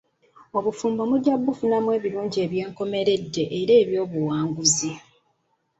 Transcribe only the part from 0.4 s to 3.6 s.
Obufumbo mujja kubufunamu ebirungi eby'enkomeredde